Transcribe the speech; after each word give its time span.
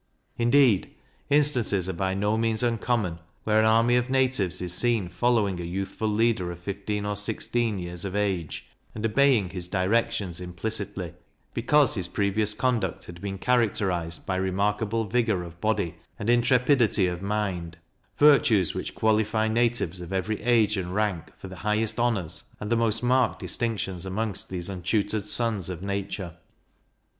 Indeed, 0.35 0.95
instances 1.29 1.87
are 1.87 1.93
by 1.93 2.15
no 2.15 2.35
means 2.35 2.63
uncommon, 2.63 3.19
where 3.43 3.59
an 3.59 3.67
army 3.67 3.97
of 3.97 4.09
natives 4.09 4.59
is 4.59 4.73
seen 4.73 5.09
following 5.09 5.59
a 5.59 5.63
youthful 5.63 6.07
leader 6.07 6.51
of 6.51 6.57
fifteen 6.59 7.05
or 7.05 7.15
sixteen 7.15 7.77
years 7.77 8.03
of 8.03 8.15
age, 8.15 8.65
and 8.95 9.05
obeying 9.05 9.51
his 9.51 9.67
directions 9.67 10.41
implicitly, 10.41 11.13
because 11.53 11.93
his 11.93 12.07
previous 12.07 12.55
conduct 12.55 13.05
had 13.05 13.21
been 13.21 13.37
characterized 13.37 14.25
by 14.25 14.37
remarkable 14.37 15.05
vigour 15.05 15.43
of 15.43 15.61
body, 15.61 15.97
and 16.17 16.31
intrepidity 16.31 17.05
of 17.05 17.21
mind 17.21 17.77
virtues 18.17 18.73
which 18.73 18.95
qualify 18.95 19.47
natives 19.47 20.01
of 20.01 20.11
every 20.11 20.41
age 20.41 20.77
and 20.77 20.95
rank 20.95 21.25
for 21.37 21.47
the 21.47 21.57
highest 21.57 21.99
honours 21.99 22.45
and 22.59 22.71
the 22.71 22.75
most 22.75 23.03
marked 23.03 23.37
distinctions 23.37 24.03
amongst 24.03 24.49
these 24.49 24.67
untutored 24.67 25.25
sons 25.25 25.69
of 25.69 25.83
nature. 25.83 26.33